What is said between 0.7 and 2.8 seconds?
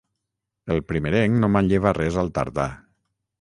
El primerenc no manlleva res al tardà.